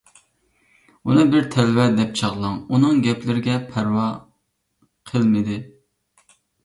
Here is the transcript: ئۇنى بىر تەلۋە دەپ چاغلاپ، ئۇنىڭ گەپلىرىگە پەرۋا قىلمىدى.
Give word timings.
ئۇنى 1.09 1.25
بىر 1.33 1.43
تەلۋە 1.55 1.85
دەپ 1.99 2.15
چاغلاپ، 2.21 2.73
ئۇنىڭ 2.77 3.03
گەپلىرىگە 3.09 3.59
پەرۋا 3.75 4.07
قىلمىدى. 5.13 5.59